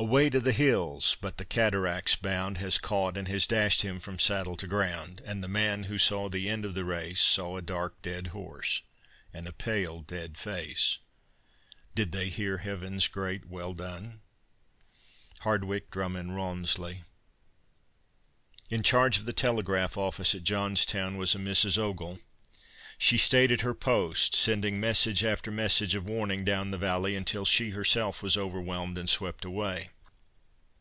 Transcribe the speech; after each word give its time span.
"Away 0.00 0.30
to 0.30 0.38
the 0.38 0.52
hills!" 0.52 1.16
but 1.20 1.38
the 1.38 1.44
cataract's 1.44 2.14
bound 2.14 2.58
Has 2.58 2.78
caught 2.78 3.16
and 3.16 3.26
has 3.26 3.48
dashed 3.48 3.82
him 3.82 3.98
from 3.98 4.20
saddle 4.20 4.54
to 4.58 4.66
ground, 4.68 5.20
And 5.24 5.42
the 5.42 5.48
man 5.48 5.82
who 5.84 5.98
saw 5.98 6.28
the 6.28 6.48
end 6.48 6.64
of 6.64 6.74
the 6.74 6.84
race, 6.84 7.20
Saw 7.20 7.56
a 7.56 7.62
dark, 7.62 8.00
dead 8.00 8.28
horse, 8.28 8.82
and 9.34 9.48
a 9.48 9.52
pale 9.52 10.02
dead 10.02 10.38
face, 10.38 10.98
Did 11.96 12.12
they 12.12 12.28
hear 12.28 12.58
Heaven's 12.58 13.08
great 13.08 13.48
"Well 13.48 13.74
done"? 13.74 14.20
HARDWICK 15.40 15.90
DRUMMOND 15.90 16.36
RAWNSLEY. 16.36 17.02
In 18.70 18.84
charge 18.84 19.16
of 19.18 19.24
the 19.24 19.32
telegraph 19.32 19.96
office 19.96 20.32
at 20.32 20.44
Johnstown 20.44 21.16
was 21.16 21.34
a 21.34 21.38
Mrs. 21.38 21.76
Ogle. 21.76 22.20
She 23.00 23.16
stayed 23.16 23.52
at 23.52 23.60
her 23.60 23.74
post, 23.74 24.34
sending 24.34 24.80
message 24.80 25.22
after 25.22 25.52
message 25.52 25.94
of 25.94 26.08
warning 26.08 26.44
down 26.44 26.72
the 26.72 26.78
valley 26.78 27.14
until 27.14 27.44
she 27.44 27.70
herself 27.70 28.24
was 28.24 28.36
overwhelmed 28.36 28.98
and 28.98 29.08
swept 29.08 29.44
away. 29.44 29.90